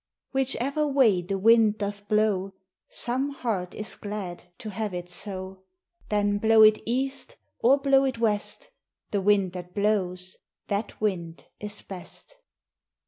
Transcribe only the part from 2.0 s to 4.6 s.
blow, Some heart is glad